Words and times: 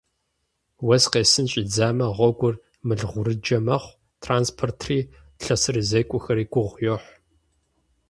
Уэс 0.85 1.05
къесын 1.11 1.45
щӀидзамэ, 1.51 2.07
гъуэгур 2.15 2.55
мылгъурыджэ 2.87 3.57
мэхъу, 3.65 3.97
транспортри 4.23 4.99
лъэсырызекӀуэхэри 5.43 6.45
гугъу 6.51 6.77
йохь. 6.85 7.09